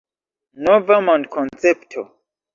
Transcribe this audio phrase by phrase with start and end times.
[0.67, 2.01] Nova mondkoncepto.